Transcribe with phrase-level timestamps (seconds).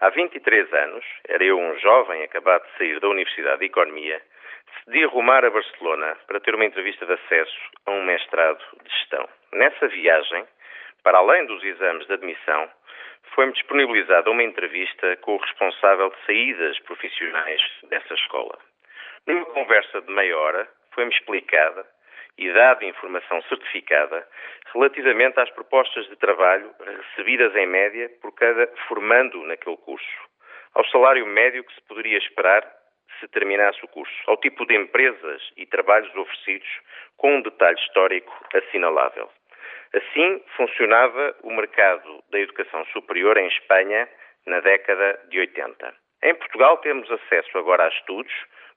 [0.00, 4.18] Há 23 anos, era eu um jovem acabado de sair da Universidade de Economia,
[4.64, 9.28] decidi rumar a Barcelona para ter uma entrevista de acesso a um mestrado de gestão.
[9.52, 10.46] Nessa viagem,
[11.02, 12.70] para além dos exames de admissão,
[13.34, 18.58] foi-me disponibilizada uma entrevista com o responsável de saídas profissionais dessa escola.
[19.26, 21.84] Numa conversa de meia hora, foi-me explicada
[22.38, 24.26] e dada informação certificada
[24.72, 30.28] relativamente às propostas de trabalho recebidas em média por cada formando naquele curso,
[30.74, 32.64] ao salário médio que se poderia esperar
[33.18, 36.68] se terminasse o curso, ao tipo de empresas e trabalhos oferecidos,
[37.16, 39.30] com um detalhe histórico assinalável.
[39.92, 44.08] Assim funcionava o mercado da educação superior em Espanha
[44.46, 45.94] na década de 80.
[46.22, 48.32] Em Portugal temos acesso agora a estudos,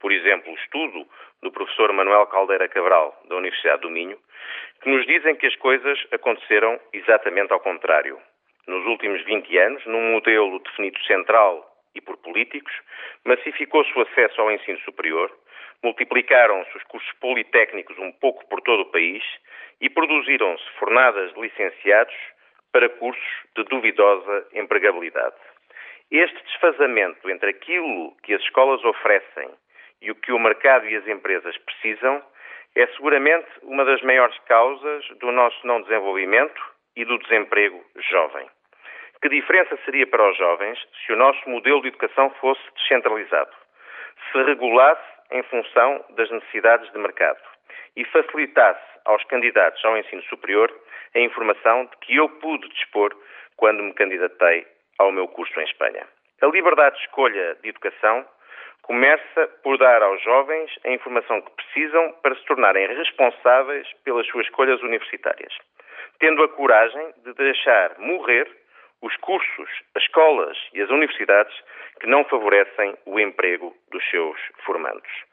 [0.00, 1.06] por exemplo, o estudo
[1.42, 4.18] do professor Manuel Caldeira Cabral, da Universidade do Minho,
[4.82, 8.18] que nos dizem que as coisas aconteceram exatamente ao contrário.
[8.66, 12.72] Nos últimos 20 anos, num modelo definido central e por políticos,
[13.24, 15.32] massificou-se o acesso ao ensino superior,
[15.82, 19.22] multiplicaram-se os cursos politécnicos um pouco por todo o país
[19.80, 22.14] e produziram-se fornadas de licenciados
[22.72, 23.24] para cursos
[23.56, 25.36] de duvidosa empregabilidade.
[26.10, 29.50] Este desfazamento entre aquilo que as escolas oferecem
[30.00, 32.22] e o que o mercado e as empresas precisam
[32.76, 36.60] é seguramente uma das maiores causas do nosso não desenvolvimento
[36.96, 38.48] e do desemprego jovem.
[39.20, 43.50] Que diferença seria para os jovens se o nosso modelo de educação fosse descentralizado,
[44.30, 47.40] se regulasse em função das necessidades de mercado
[47.96, 50.72] e facilitasse aos candidatos ao ensino superior
[51.14, 53.10] a informação de que eu pude dispor
[53.56, 54.66] quando me candidatei
[54.98, 56.06] ao meu curso em Espanha.
[56.40, 58.24] A liberdade de escolha de educação
[58.88, 64.46] começa por dar aos jovens a informação que precisam para se tornarem responsáveis pelas suas
[64.46, 65.52] escolhas universitárias,
[66.18, 68.50] tendo a coragem de deixar morrer
[69.02, 71.54] os cursos, as escolas e as universidades
[72.00, 75.28] que não favorecem o emprego dos seus formandos.